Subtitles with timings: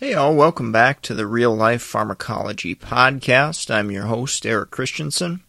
[0.00, 3.70] Hey, all, welcome back to the Real Life Pharmacology Podcast.
[3.70, 5.42] I'm your host, Eric Christensen.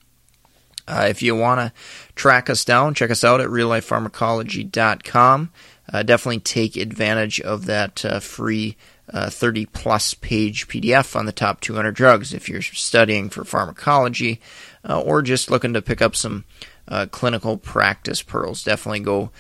[0.86, 1.72] Uh, if you want to
[2.16, 5.52] track us down, check us out at reallifepharmacology.com.
[5.94, 8.76] Uh, definitely take advantage of that uh, free
[9.14, 14.42] uh, 30 plus page PDF on the top 200 drugs if you're studying for pharmacology
[14.84, 16.44] uh, or just looking to pick up some
[16.90, 18.66] uh, clinical practice pearls.
[18.66, 19.32] Definitely go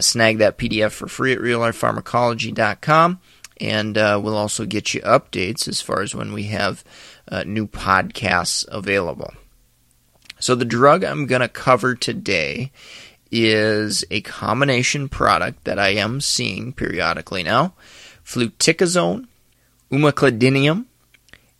[0.00, 3.20] snag that PDF for free at reallifepharmacology.com
[3.60, 6.84] and uh, we'll also get you updates as far as when we have
[7.28, 9.32] uh, new podcasts available.
[10.38, 12.70] So, the drug I'm going to cover today
[13.30, 17.74] is a combination product that I am seeing periodically now
[18.24, 19.26] fluticasone,
[19.90, 20.84] umeclidinium,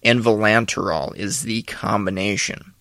[0.03, 2.75] and vilanterol is the combination.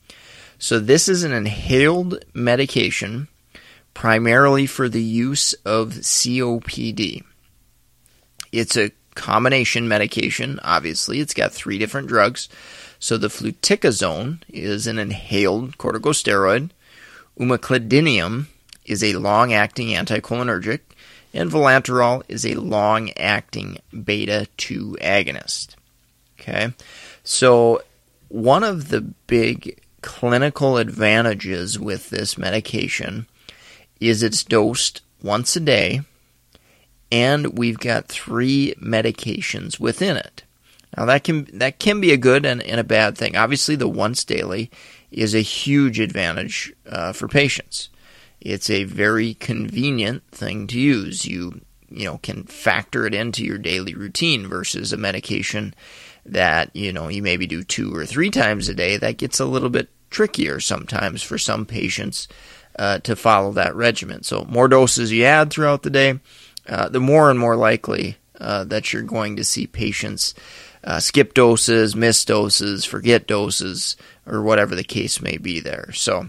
[0.57, 3.29] So, this is an inhaled medication
[3.93, 7.23] primarily for the use of COPD.
[8.51, 10.59] It's a combination medication.
[10.63, 12.47] Obviously, it's got three different drugs.
[12.99, 16.69] So the fluticasone is an inhaled corticosteroid.
[17.39, 18.47] Umeclidinium
[18.85, 20.79] is a long-acting anticholinergic,
[21.33, 25.75] and vilanterol is a long-acting beta 2 agonist.
[26.39, 26.73] Okay,
[27.23, 27.81] so
[28.29, 33.25] one of the big clinical advantages with this medication
[33.99, 36.01] is it's dosed once a day
[37.11, 40.43] and we've got three medications within it.
[40.97, 43.35] Now that can that can be a good and, and a bad thing.
[43.35, 44.71] Obviously, the once daily
[45.11, 47.89] is a huge advantage uh, for patients.
[48.39, 51.25] It's a very convenient thing to use.
[51.25, 55.73] You you know can factor it into your daily routine versus a medication
[56.25, 58.97] that you know you maybe do two or three times a day.
[58.97, 62.27] That gets a little bit trickier sometimes for some patients
[62.77, 64.23] uh, to follow that regimen.
[64.23, 66.19] So more doses you add throughout the day,
[66.67, 70.33] uh, the more and more likely uh, that you're going to see patients
[70.83, 73.95] uh, skip doses, miss doses, forget doses,
[74.27, 75.91] or whatever the case may be there.
[75.93, 76.27] So,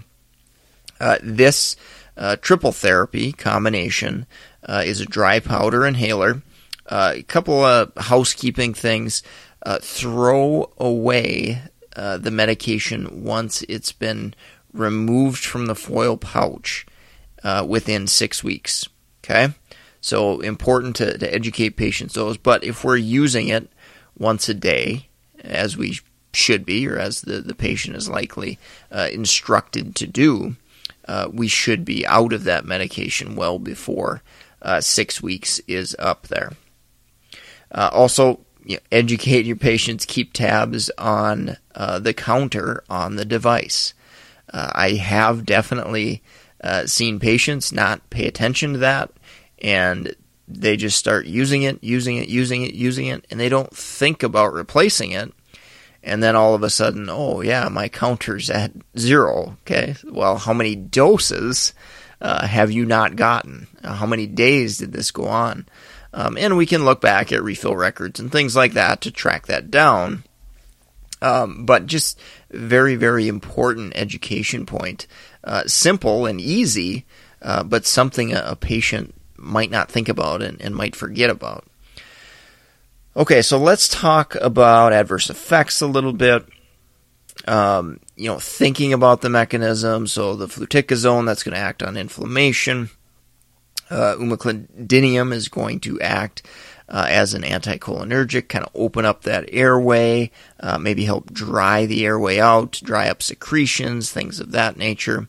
[0.99, 1.77] uh, this
[2.17, 4.27] uh, triple therapy combination
[4.67, 6.43] is a dry powder inhaler.
[6.87, 9.23] a couple of housekeeping things
[9.81, 11.61] throw away
[11.95, 14.35] the medication once it's been
[14.73, 16.87] removed from the foil pouch
[17.67, 18.89] within six weeks.
[19.23, 19.53] Okay?
[20.07, 22.37] So important to, to educate patients those.
[22.37, 23.69] But if we're using it
[24.17, 25.09] once a day,
[25.41, 25.99] as we
[26.33, 28.57] should be, or as the, the patient is likely
[28.93, 30.55] uh, instructed to do,
[31.09, 34.23] uh, we should be out of that medication well before
[34.63, 36.53] uh, six weeks is up there.
[37.73, 43.25] Uh, also, you know, educate your patients, keep tabs on uh, the counter on the
[43.25, 43.93] device.
[44.53, 46.23] Uh, I have definitely
[46.85, 49.11] seen patients not pay attention to that
[49.61, 50.15] and
[50.49, 54.23] they just start using it, using it, using it, using it, and they don't think
[54.23, 55.33] about replacing it.
[56.03, 59.57] And then all of a sudden, oh yeah, my counter's at zero.
[59.63, 61.75] Okay, well, how many doses
[62.21, 63.67] uh, have you not gotten?
[63.83, 65.67] Uh, how many days did this go on?
[66.13, 69.47] Um, and we can look back at refill records and things like that to track
[69.49, 70.23] that down.
[71.21, 75.07] Um, but just very, very important education point.
[75.43, 77.05] Uh, simple and easy,
[77.43, 81.65] uh, but something a, a patient might not think about and, and might forget about.
[83.17, 86.47] Okay, so let's talk about adverse effects a little bit.
[87.47, 90.07] Um, you know, thinking about the mechanism.
[90.07, 92.91] So the fluticasone that's going to act on inflammation.
[93.89, 96.43] Uh, is going to act
[96.89, 100.31] uh, as an anticholinergic, kind of open up that airway,
[100.61, 105.29] uh, maybe help dry the airway out, dry up secretions, things of that nature.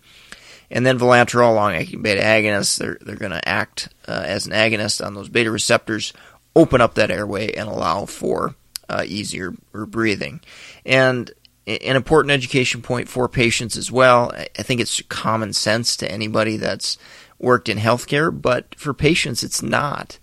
[0.69, 5.05] And then vilanterol, long-acting beta agonists, they're, they're going to act uh, as an agonist
[5.05, 6.13] on those beta receptors,
[6.55, 8.55] open up that airway, and allow for
[8.89, 10.41] uh, easier breathing.
[10.85, 11.31] And
[11.67, 14.31] an important education point for patients as well.
[14.33, 16.97] I think it's common sense to anybody that's
[17.39, 20.17] worked in healthcare, but for patients, it's not.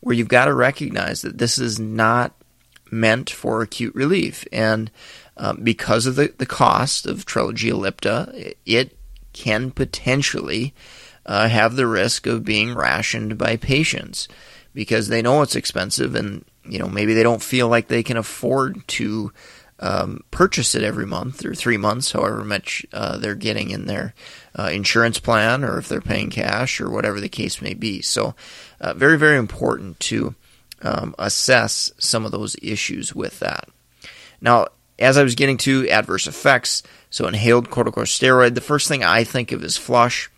[0.00, 2.34] Where you've got to recognize that this is not
[2.90, 4.44] meant for acute relief.
[4.52, 4.90] And
[5.36, 8.97] um, because of the, the cost of Trelegy Ellipta, it
[9.38, 10.74] can potentially
[11.26, 14.28] uh, have the risk of being rationed by patients
[14.74, 18.16] because they know it's expensive and you know, maybe they don't feel like they can
[18.16, 19.32] afford to
[19.80, 24.14] um, purchase it every month or three months, however much uh, they're getting in their
[24.58, 28.02] uh, insurance plan, or if they're paying cash, or whatever the case may be.
[28.02, 28.34] So,
[28.80, 30.34] uh, very, very important to
[30.82, 33.68] um, assess some of those issues with that.
[34.40, 39.24] Now, as I was getting to adverse effects, so inhaled corticosteroid, the first thing I
[39.24, 40.30] think of is flush,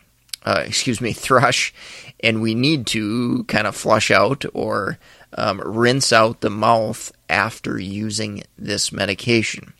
[0.44, 1.72] uh, excuse me, thrush,
[2.20, 4.98] and we need to kind of flush out or
[5.34, 9.72] um, rinse out the mouth after using this medication.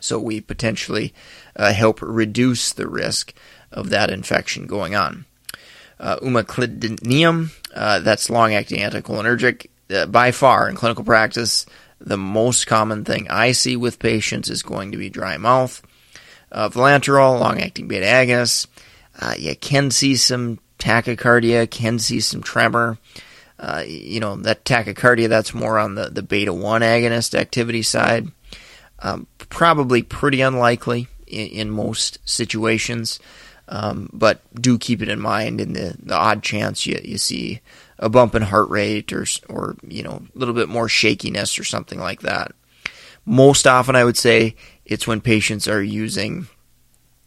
[0.00, 1.14] So we potentially
[1.56, 3.32] uh, help reduce the risk
[3.72, 5.24] of that infection going on.
[5.98, 9.68] Uh, umeclidinium, uh, that's long-acting anticholinergic.
[9.90, 11.66] Uh, by far, in clinical practice,
[12.04, 15.82] the most common thing I see with patients is going to be dry mouth.
[16.52, 18.66] Uh, vilanterol, long-acting beta agonist.
[19.18, 22.98] Uh, you can see some tachycardia, can see some tremor.
[23.58, 28.28] Uh, you know, that tachycardia, that's more on the, the beta 1 agonist activity side.
[29.00, 33.18] Um, probably pretty unlikely in, in most situations,
[33.68, 37.60] um, but do keep it in mind in the, the odd chance you, you see
[37.98, 41.64] a bump in heart rate or, or, you know, a little bit more shakiness or
[41.64, 42.52] something like that.
[43.24, 46.46] Most often, I would say it's when patients are using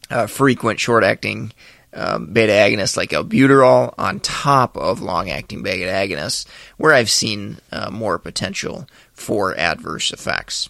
[0.10, 1.52] uh, frequent short acting
[1.94, 6.46] um, beta agonists like albuterol on top of long acting beta agonists,
[6.78, 10.69] where I've seen uh, more potential for adverse effects.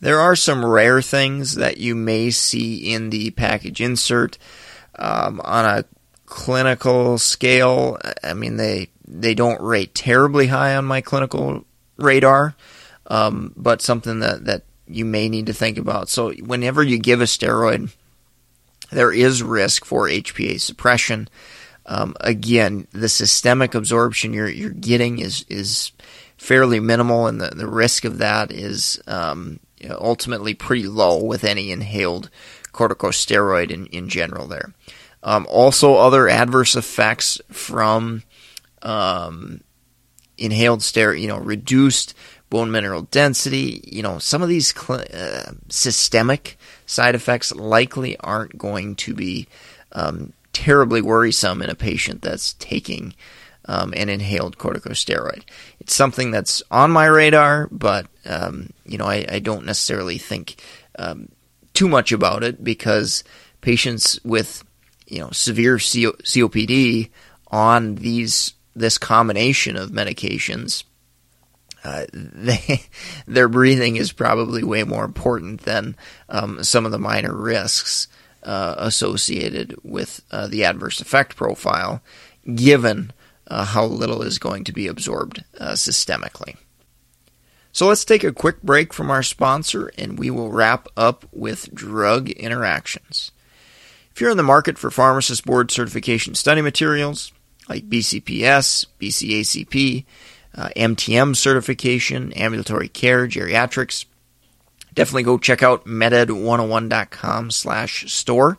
[0.00, 4.38] There are some rare things that you may see in the package insert
[4.98, 5.84] um, on a
[6.26, 7.98] clinical scale.
[8.24, 11.64] I mean, they they don't rate terribly high on my clinical
[11.96, 12.54] radar,
[13.06, 16.08] um, but something that that you may need to think about.
[16.08, 17.90] So whenever you give a steroid
[18.92, 21.28] there is risk for HPA suppression.
[21.86, 25.92] Um, again, the systemic absorption you're, you're getting is is
[26.36, 29.58] fairly minimal, and the, the risk of that is um,
[29.90, 32.30] ultimately pretty low with any inhaled
[32.72, 34.72] corticosteroid in, in general there.
[35.24, 38.22] Um, also, other adverse effects from
[38.82, 39.60] um,
[40.38, 42.14] inhaled steroid, you know, reduced
[42.50, 48.58] bone mineral density, you know, some of these cl- uh, systemic side effects likely aren't
[48.58, 49.48] going to be
[49.92, 53.14] um, terribly worrisome in a patient that's taking
[53.66, 55.44] um, an inhaled corticosteroid.
[55.80, 60.62] It's something that's on my radar, but um, you know I, I, don't necessarily think
[60.98, 61.28] um,
[61.72, 63.24] too much about it because
[63.60, 64.64] patients with
[65.06, 67.10] you know severe CO- COPD
[67.48, 70.84] on these this combination of medications
[71.84, 72.82] uh, they,
[73.26, 75.96] their breathing is probably way more important than
[76.28, 78.08] um, some of the minor risks
[78.42, 82.02] uh, associated with uh, the adverse effect profile,
[82.54, 83.12] given
[83.46, 86.56] uh, how little is going to be absorbed uh, systemically.
[87.72, 91.74] So let's take a quick break from our sponsor and we will wrap up with
[91.74, 93.32] drug interactions.
[94.14, 97.32] If you're in the market for pharmacist board certification study materials
[97.72, 100.04] like BCPS, BCACP,
[100.54, 104.04] uh, MTM certification, ambulatory care, geriatrics.
[104.92, 108.58] Definitely go check out meded101.com slash store.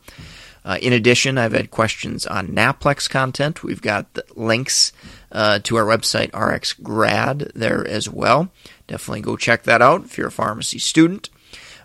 [0.65, 3.61] Uh, in addition, I've had questions on Naplex content.
[3.63, 4.93] We've got links
[5.31, 8.49] uh, to our website, RxGrad, there as well.
[8.87, 11.29] Definitely go check that out if you're a pharmacy student.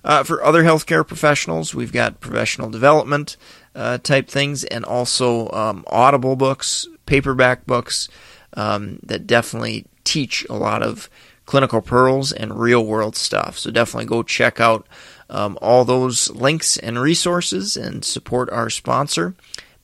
[0.03, 3.37] Uh, for other healthcare professionals, we've got professional development
[3.75, 8.09] uh, type things and also um, audible books, paperback books
[8.55, 11.11] um, that definitely teach a lot of
[11.47, 13.59] clinical pearls and real world stuff.
[13.59, 14.87] So definitely go check out
[15.31, 19.35] um, all those links and resources and support our sponsor,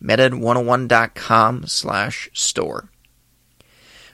[0.03, 2.91] meded101.com slash store.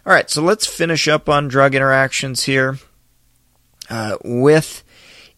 [0.06, 2.78] All right, so let's finish up on drug interactions here.
[3.90, 4.84] Uh, with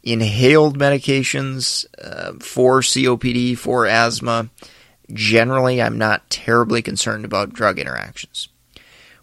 [0.02, 4.50] inhaled medications uh, for COPD, for asthma,
[5.12, 8.48] generally I'm not terribly concerned about drug interactions.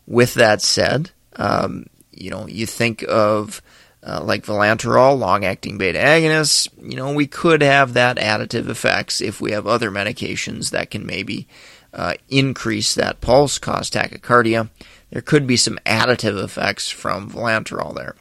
[0.06, 3.62] With that said, um, you know, you think of
[4.02, 6.70] uh, like vilanterol, long-acting beta agonists.
[6.82, 11.06] You know, we could have that additive effects if we have other medications that can
[11.06, 11.48] maybe
[11.94, 14.70] uh, increase that pulse, cause tachycardia.
[15.10, 18.16] There could be some additive effects from vilanterol there.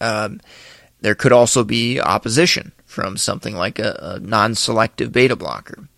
[0.00, 0.40] Um,
[1.00, 5.88] there could also be opposition from something like a, a non-selective beta blocker.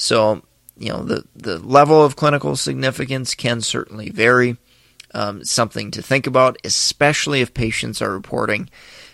[0.00, 0.42] So,
[0.78, 4.56] you know, the, the level of clinical significance can certainly vary
[5.12, 8.70] um, something to think about, especially if patients are reporting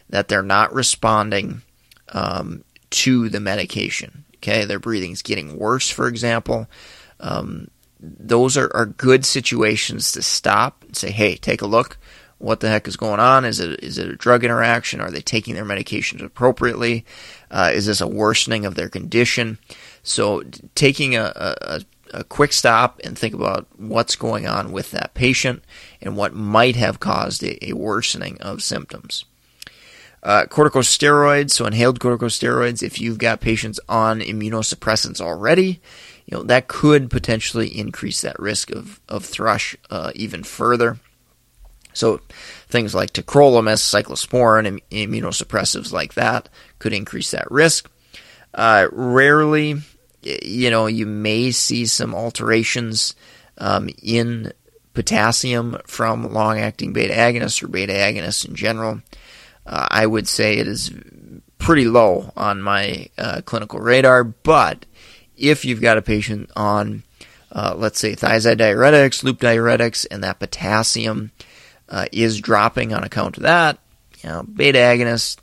[0.08, 1.62] that they're not responding
[2.12, 4.24] um, to the medication.
[4.36, 6.68] Okay, their breathing is getting worse, for example.
[7.18, 11.98] Um, those are, are good situations to stop and say, hey, take a look.
[12.38, 13.44] what the heck is going on?
[13.44, 15.00] Is it is it a drug interaction?
[15.00, 17.04] Are they taking their medications appropriately?
[17.50, 19.58] Uh, is this a worsening of their condition?
[20.06, 20.42] So
[20.74, 21.80] taking a, a,
[22.12, 25.64] a quick stop and think about what's going on with that patient
[26.00, 29.24] and what might have caused a, a worsening of symptoms.
[30.22, 35.80] Uh, corticosteroids, so inhaled corticosteroids, if you've got patients on immunosuppressants already,
[36.26, 40.98] you know that could potentially increase that risk of, of thrush uh, even further.
[41.92, 42.20] So
[42.68, 46.48] things like tacrolimus, cyclosporin, immunosuppressives like that
[46.78, 47.88] could increase that risk.
[48.52, 49.76] Uh, rarely,
[50.42, 53.14] you know, you may see some alterations
[53.58, 54.52] um, in
[54.94, 59.02] potassium from long-acting beta agonists or beta agonists in general.
[59.64, 60.90] Uh, I would say it is
[61.58, 64.86] pretty low on my uh, clinical radar, but
[65.36, 67.02] if you've got a patient on,
[67.52, 71.30] uh, let's say, thiazide diuretics, loop diuretics, and that potassium
[71.88, 73.78] uh, is dropping on account of that,
[74.22, 75.36] you know, beta agonists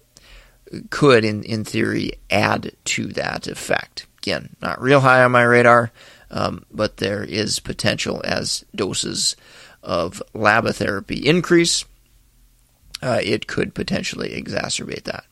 [0.89, 4.07] could, in, in theory, add to that effect.
[4.23, 5.91] Again, not real high on my radar,
[6.31, 9.35] um, but there is potential as doses
[9.83, 11.83] of LABA therapy increase,
[13.01, 15.25] uh, it could potentially exacerbate that.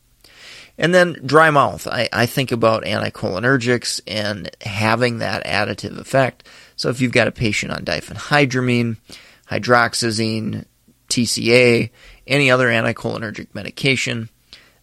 [0.77, 1.87] And then dry mouth.
[1.87, 6.47] I, I think about anticholinergics and having that additive effect.
[6.75, 8.97] So if you've got a patient on diphenhydramine,
[9.49, 10.65] hydroxyzine,
[11.07, 11.89] TCA,
[12.27, 14.29] any other anticholinergic medication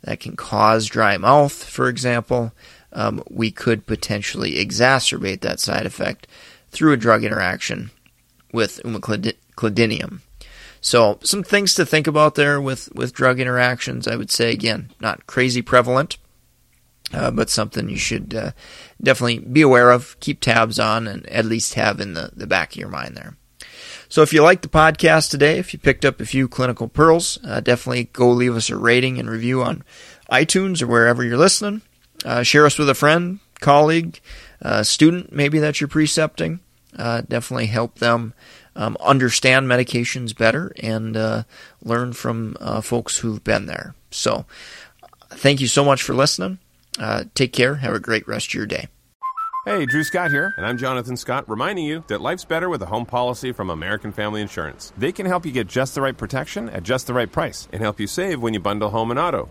[0.03, 2.53] that can cause dry mouth, for example,
[2.93, 6.27] um, we could potentially exacerbate that side effect
[6.71, 7.91] through a drug interaction
[8.53, 10.21] with umeclidinium.
[10.81, 14.07] So, some things to think about there with, with drug interactions.
[14.07, 16.19] I would say, again, not crazy prevalent,
[17.13, 18.53] uh, but something you should uh,
[19.03, 22.73] definitely be aware of, keep tabs on, and at least have in the, the back
[22.73, 23.37] of your mind there.
[24.09, 27.39] So if you liked the podcast today, if you picked up a few clinical pearls,
[27.45, 29.85] uh, definitely go leave us a rating and review on
[30.31, 31.83] iTunes or wherever you're listening.
[32.25, 34.21] Uh, share us with a friend, colleague,
[34.63, 36.61] uh, student, maybe that you're precepting.
[36.97, 38.35] Uh, definitely help them
[38.75, 41.43] um, understand medications better and uh,
[41.83, 43.95] learn from uh, folks who've been there.
[44.11, 44.47] So,
[45.31, 46.59] thank you so much for listening.
[47.35, 47.77] take care.
[47.77, 48.89] Have a great rest of your day.
[49.69, 52.87] Hey, Drew Scott here, and I'm Jonathan Scott, reminding you that life's better with a
[52.87, 54.95] home policy from American Family Insurance.
[54.97, 57.83] They can help you get just the right protection at just the right price and
[57.83, 59.51] help you save when you bundle home and auto.